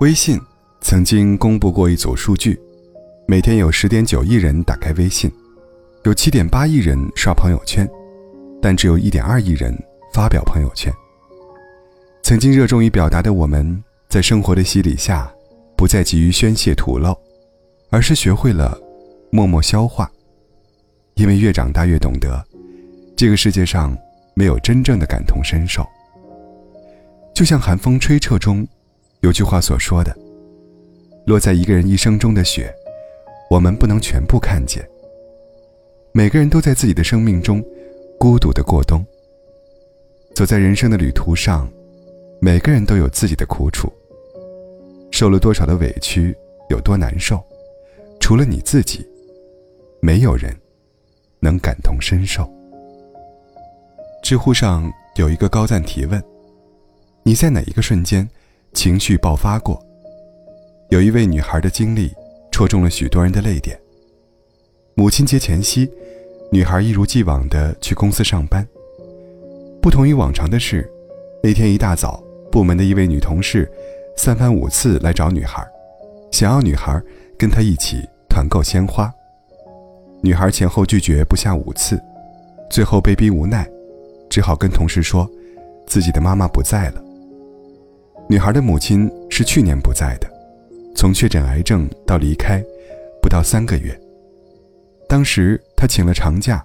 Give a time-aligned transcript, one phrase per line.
[0.00, 0.40] 微信
[0.80, 2.58] 曾经公布过一组数据：
[3.28, 5.30] 每天有十点九亿人打开微信，
[6.02, 7.88] 有七点八亿人刷朋友圈，
[8.60, 9.72] 但只有一点二亿人
[10.12, 10.92] 发表朋友圈。
[12.24, 15.32] 曾经热衷于表达的我们，在生活的洗礼下，
[15.76, 17.16] 不再急于宣泄吐露，
[17.90, 18.76] 而是学会了
[19.30, 20.10] 默默消化。
[21.14, 22.44] 因为越长大越懂得，
[23.18, 23.98] 这个世界上
[24.34, 25.84] 没有真正的感同身受。
[27.34, 28.64] 就像《寒风吹彻》中。
[29.22, 30.16] 有句话所说的
[31.26, 32.72] ：“落在一个人一生中的雪，
[33.50, 34.88] 我们不能全部看见。
[36.12, 37.60] 每个人都在自己的生命中
[38.16, 39.04] 孤独的过冬。
[40.36, 41.68] 走在人生的旅途上，
[42.40, 43.92] 每个人都有自己的苦楚。
[45.10, 46.32] 受了多少的委屈，
[46.70, 47.44] 有多难受，
[48.20, 49.04] 除了你自己，
[50.00, 50.56] 没有人
[51.40, 52.48] 能感同身受。”
[54.28, 56.22] 知乎上有一个高赞提问
[57.24, 58.28] ：“你在哪一个瞬间？”
[58.76, 59.82] 情绪爆发过，
[60.90, 62.12] 有一位女孩的经历
[62.52, 63.80] 戳中了许多人的泪点。
[64.94, 65.90] 母亲节前夕，
[66.52, 68.68] 女孩一如既往的去公司上班。
[69.80, 70.86] 不同于往常的是，
[71.42, 73.66] 那天一大早，部门的一位女同事
[74.14, 75.66] 三番五次来找女孩，
[76.30, 77.02] 想要女孩
[77.38, 79.10] 跟她一起团购鲜花。
[80.20, 81.98] 女孩前后拒绝不下五次，
[82.68, 83.66] 最后被逼无奈，
[84.38, 85.28] 只好跟同事说，
[85.84, 87.02] 自己的妈妈不在了。
[88.28, 90.30] 女孩的母亲是去年不在的，
[90.94, 92.62] 从确诊癌症到离开，
[93.20, 94.00] 不到三个月。
[95.08, 96.64] 当时她请了长假，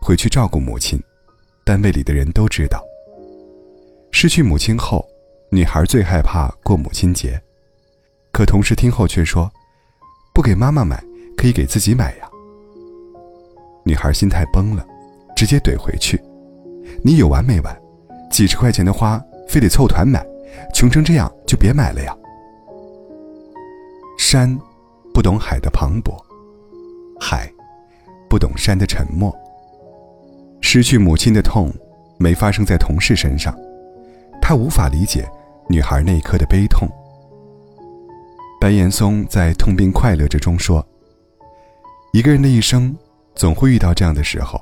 [0.00, 1.00] 回去照顾母亲。
[1.64, 2.82] 单位里的人都知道。
[4.10, 5.08] 失去母亲后，
[5.48, 7.40] 女孩最害怕过母亲节，
[8.32, 9.48] 可同事听后却说
[10.34, 11.00] ：“不给妈妈买，
[11.36, 12.28] 可以给自己买呀。”
[13.86, 14.84] 女孩心态崩了，
[15.36, 16.20] 直接怼回去
[17.02, 17.82] ：“你有完没完？
[18.30, 20.24] 几十块钱的花，非得凑团买？”
[20.74, 22.16] 穷成这样就别买了呀。
[24.18, 24.58] 山
[25.12, 26.14] 不懂海的磅礴，
[27.18, 27.50] 海
[28.28, 29.34] 不懂山的沉默。
[30.60, 31.72] 失去母亲的痛
[32.18, 33.54] 没发生在同事身上，
[34.40, 35.28] 他无法理解
[35.68, 36.88] 女孩那一刻的悲痛。
[38.60, 40.86] 白岩松在《痛并快乐着》中说
[42.12, 42.96] ：“一个人的一生
[43.34, 44.60] 总会遇到这样的时候，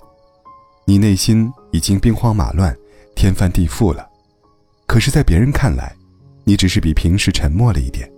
[0.91, 2.77] 你内心已经兵荒马乱、
[3.15, 4.05] 天翻地覆了。”
[4.89, 5.95] 可是，在别人看来，
[6.43, 8.11] 你只是比平时沉默了一点，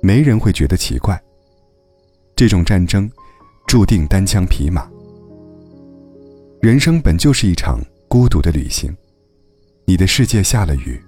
[0.00, 1.16] 没人会觉得奇怪。
[2.34, 3.08] 这种战争，
[3.68, 4.90] 注定单枪匹马。
[6.60, 8.92] 人生本就是一场孤独的旅行，
[9.84, 11.00] 你的世界下了雨，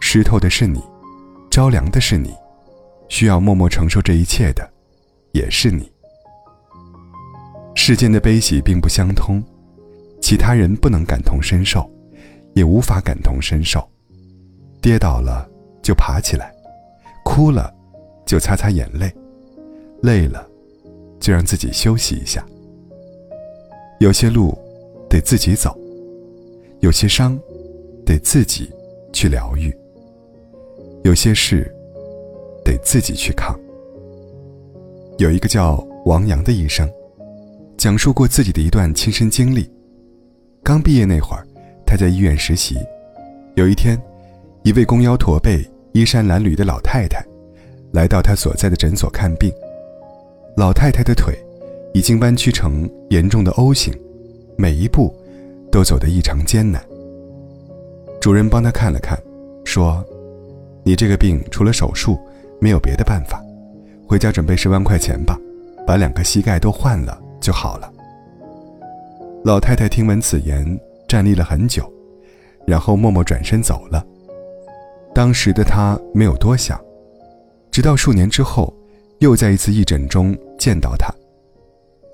[0.00, 0.82] 湿透的是你，
[1.52, 2.34] 着凉的是你，
[3.08, 4.68] 需要默默承受这一切的，
[5.30, 5.88] 也是你。
[7.76, 9.40] 世间的悲喜并不相通，
[10.22, 11.90] 其他人不能感同身受，
[12.54, 13.86] 也无法感同身受。
[14.80, 15.46] 跌倒了
[15.82, 16.54] 就爬起来，
[17.24, 17.74] 哭了
[18.24, 19.12] 就擦擦眼泪，
[20.00, 20.48] 累了
[21.20, 22.46] 就让自己休息一下。
[23.98, 24.56] 有些路
[25.10, 25.76] 得自己走，
[26.80, 27.38] 有些伤
[28.06, 28.70] 得自己
[29.12, 29.76] 去疗愈，
[31.04, 31.70] 有些事
[32.64, 33.58] 得自己去扛。
[35.18, 36.88] 有一个叫王阳的医生，
[37.76, 39.70] 讲述过自己的一段亲身经历。
[40.64, 41.44] 刚毕业那会儿，
[41.84, 42.76] 他在医院实习，
[43.56, 44.00] 有一天。
[44.64, 47.20] 一位弓腰驼背、衣衫褴褛的老太太，
[47.90, 49.52] 来到他所在的诊所看病。
[50.56, 51.36] 老太太的腿
[51.92, 53.92] 已经弯曲成严重的 O 型，
[54.56, 55.12] 每一步
[55.72, 56.80] 都走得异常艰难。
[58.20, 59.20] 主任帮他看了看，
[59.64, 60.04] 说
[60.86, 62.16] ：“你这个病除了手术，
[62.60, 63.42] 没有别的办法，
[64.06, 65.36] 回家准备十万块钱吧，
[65.84, 67.91] 把两个膝盖都换了就好了。”
[69.44, 71.92] 老太太听闻此言，站立了很久，
[72.64, 74.06] 然后默默转身走了。
[75.12, 76.80] 当时的她没有多想，
[77.68, 78.72] 直到数年之后，
[79.18, 81.12] 又在一次义诊中见到他。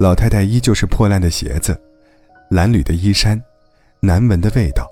[0.01, 1.79] 老太太依旧是破烂的鞋子，
[2.51, 3.39] 褴褛的衣衫，
[4.01, 4.89] 难闻的味道。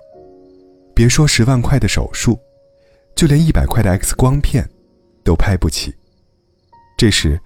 [0.94, 2.38] 别说十万块的手术，
[3.14, 4.68] 就连一百块的 X 光片，
[5.24, 5.94] 都拍不起。
[6.98, 7.40] 这时，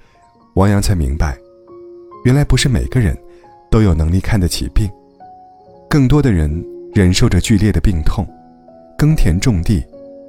[0.54, 1.38] 王阳才明白，
[2.24, 3.16] 原来不是每个人
[3.70, 4.90] 都有能力看得起病，
[5.88, 6.50] 更多的人
[6.92, 8.26] 忍受着剧烈的病痛，
[8.98, 9.82] 耕田种地。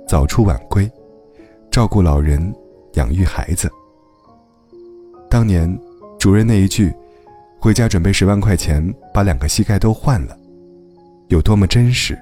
[0.08, 0.92] 早出晚归，
[1.72, 2.54] 照顾老人，
[2.96, 3.72] 养育孩子。
[5.30, 5.74] 当年
[6.20, 6.94] 主任那一句
[7.62, 10.38] “回家准备十万块钱，把两个膝盖都换了”，
[11.30, 12.20] 有多么真实，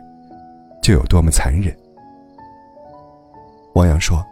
[0.84, 1.76] 就有多么残忍。
[3.74, 4.24] 王阳说：“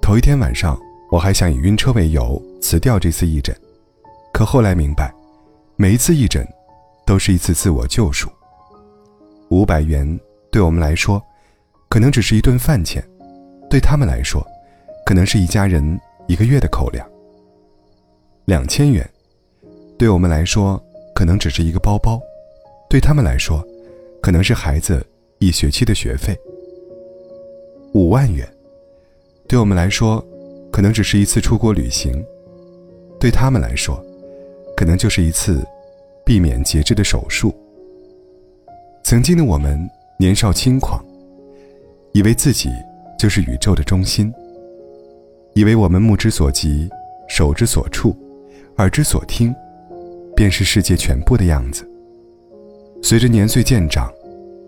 [0.00, 0.78] 头一天晚上，
[1.10, 3.52] 我还想以晕车为由辞掉这次义诊，
[4.32, 5.12] 可后来明白，
[5.80, 6.44] 每一次义诊，
[7.06, 8.28] 都是一次自我救赎。
[9.50, 10.18] 五百元
[10.50, 11.22] 对我们来说，
[11.88, 13.00] 可能只是一顿饭钱；
[13.70, 14.44] 对他们来说，
[15.06, 15.96] 可能是一家人
[16.26, 17.08] 一个月的口粮。
[18.46, 19.08] 两千元，
[19.96, 20.82] 对我们来说，
[21.14, 22.18] 可能只是一个包包；
[22.90, 23.64] 对他们来说，
[24.20, 25.06] 可能是孩子
[25.38, 26.36] 一学期的学费。
[27.94, 28.52] 五万元，
[29.46, 30.26] 对我们来说，
[30.72, 32.20] 可能只是一次出国旅行；
[33.20, 34.04] 对他们来说，
[34.78, 35.66] 可能就是一次
[36.24, 37.52] 避免截肢的手术。
[39.02, 39.76] 曾经的我们
[40.20, 41.04] 年少轻狂，
[42.12, 42.70] 以为自己
[43.18, 44.32] 就是宇宙的中心，
[45.54, 46.88] 以为我们目之所及、
[47.28, 48.16] 手之所触、
[48.76, 49.52] 耳之所听，
[50.36, 51.84] 便是世界全部的样子。
[53.02, 54.12] 随着年岁渐长，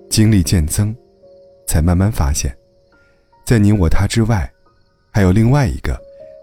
[0.09, 0.93] 经历渐增，
[1.69, 2.53] 才慢慢发现，
[3.47, 4.51] 在你我他之外，
[5.13, 5.97] 还有另外一个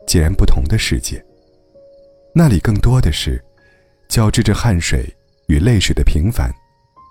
[0.07, 1.21] 截然不同的世界。
[2.33, 3.43] 那里更多的是
[4.07, 5.05] 交织着汗水
[5.47, 6.51] 与泪水的平凡。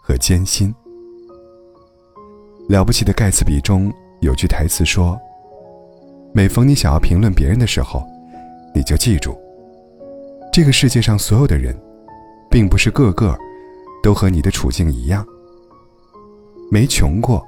[0.07, 0.73] 和艰辛。
[2.69, 5.19] 了不起的盖茨比中有句台词说
[6.33, 8.05] ：“每逢你想要评论别人的时候，
[8.73, 9.37] 你就记住，
[10.53, 11.77] 这个世界上所有的人，
[12.49, 13.37] 并不是个个
[14.01, 15.27] 都和你的处境一样。
[16.71, 17.45] 没穷过，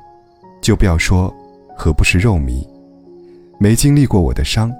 [0.60, 1.32] 就不要说
[1.76, 2.66] 何不是肉糜；
[3.60, 4.72] 没经历过我的伤，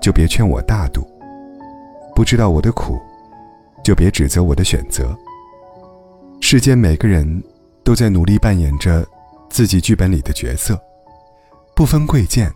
[0.00, 1.02] 就别劝我大度；
[2.14, 3.00] 不知道我的苦，
[3.82, 5.16] 就别指责我的选择。”
[6.40, 7.42] 世间每个人
[7.84, 9.06] 都在努力扮演着
[9.48, 10.80] 自己剧本里的角色，
[11.76, 12.52] 不分贵贱，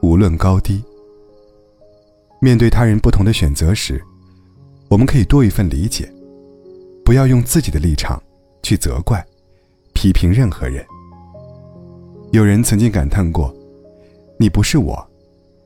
[0.00, 0.82] 无论高低。
[2.40, 4.02] 面对他人不同的选择时，
[4.88, 6.10] 我们可以多一份理解，
[7.04, 8.22] 不要用自己的立场
[8.62, 9.24] 去责怪、
[9.92, 10.84] 批评任何人。
[12.32, 13.54] 有人曾经感叹过
[14.38, 15.06] ：“你不是我，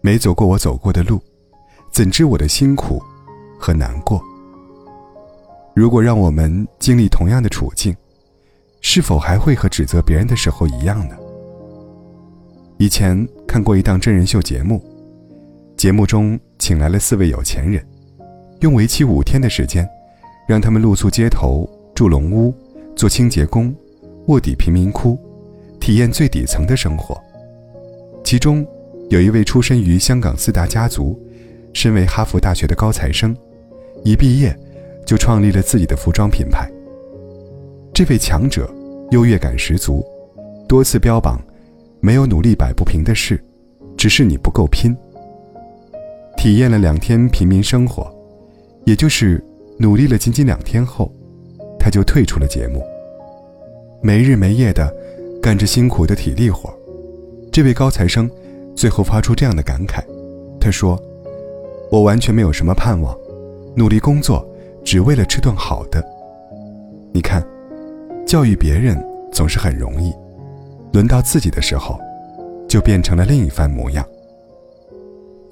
[0.00, 1.20] 没走过我走过的路，
[1.93, 3.03] 怎知我的辛苦
[3.58, 4.23] 和难过？”
[5.81, 7.97] 如果让我们经历同样的处境，
[8.82, 11.17] 是否还会和指责别人的时候一样呢？
[12.77, 14.85] 以前看过一档真人秀节目，
[15.79, 17.82] 节目中请来了四位有钱人，
[18.61, 19.88] 用为期五天的时间，
[20.47, 22.53] 让他们露宿街头、住龙屋、
[22.94, 23.75] 做清洁工、
[24.27, 25.19] 卧底贫民窟，
[25.81, 27.19] 体验最底层的生活。
[28.23, 28.67] 其中
[29.09, 31.19] 有一位出身于香港四大家族，
[31.73, 33.35] 身为哈佛大学的高材生，
[34.05, 34.55] 一毕业。
[35.10, 36.70] 就创立了自己的服装品牌。
[37.92, 38.72] 这位强者
[39.10, 40.06] 优越感十足，
[40.68, 41.42] 多次标榜
[41.98, 43.42] ：“没有努力摆不平的事，
[43.96, 44.96] 只是你不够拼。”
[46.38, 48.08] 体验了两天平民生活，
[48.84, 49.44] 也就是
[49.80, 51.12] 努力了仅仅两天后，
[51.76, 52.80] 他就退出了节目。
[54.00, 54.94] 没日没夜的
[55.42, 56.72] 干着辛苦的体力活，
[57.50, 58.30] 这位高材生
[58.76, 60.04] 最后发出这样的感慨
[60.60, 60.96] ：“他说，
[61.90, 63.12] 我完全没有什么盼望，
[63.74, 64.46] 努力工作。”
[64.90, 66.04] 只为了吃顿好的。
[67.12, 67.46] 你看，
[68.26, 69.00] 教育别人
[69.31, 70.12] 总是很容易，
[70.92, 71.96] 轮到自己的时候，
[72.69, 74.04] 就变成了另一番模样。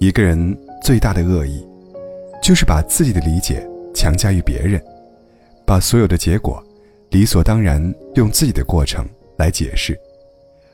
[0.00, 1.64] 一个人最大的恶意，
[2.42, 3.64] 就是把自己的理解
[3.94, 4.82] 强加于别人，
[5.64, 6.60] 把所有的结果
[7.10, 9.96] 理所当然用自己的过程来解释，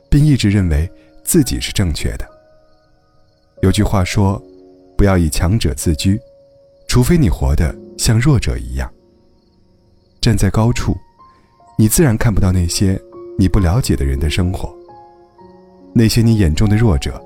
[0.09, 0.91] 并一直认为
[1.23, 2.25] 自己是正确的。
[3.61, 4.41] 有句话说
[4.97, 6.19] ：“不要以强者自居，
[6.87, 8.91] 除非你活的。”像弱者一样
[10.21, 10.95] 站在高处，
[11.77, 12.99] 你自然看不到那些
[13.37, 14.75] 你不了解的人的生活。
[15.93, 17.23] 那些你眼中的弱者，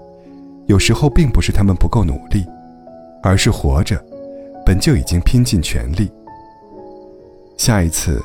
[0.68, 2.46] 有时候并不是他们不够努力，
[3.24, 4.04] 而是活着
[4.66, 6.12] 本就已经拼尽全力。
[7.58, 8.22] 下一次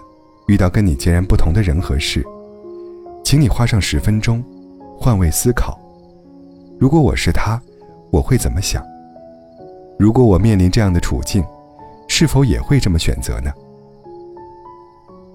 [0.47, 2.25] 遇到跟你截然不同的人和事，
[3.25, 4.45] 请你花上十分钟
[4.99, 5.79] 换位思考：
[6.79, 7.61] 如果我是他，
[8.11, 8.85] 我会怎么想？
[9.99, 11.45] 如果我面临这样的处境？
[12.09, 13.53] 是否也会这么选择呢？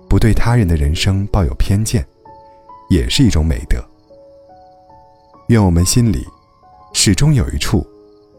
[0.09, 2.05] 不对他人的人生抱有偏见，
[2.89, 3.77] 也是一种美德。
[5.47, 6.25] 愿我们心里
[6.93, 7.85] 始终有一处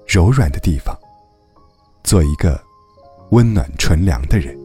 [0.06, 0.96] 柔软的地方，
[2.02, 2.60] 做一个
[3.30, 4.59] 温暖纯良的人。